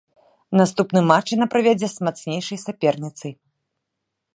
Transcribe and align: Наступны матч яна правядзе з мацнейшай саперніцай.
Наступны 0.61 1.03
матч 1.11 1.27
яна 1.35 1.47
правядзе 1.53 1.87
з 1.95 2.09
мацнейшай 2.09 2.57
саперніцай. 2.67 3.31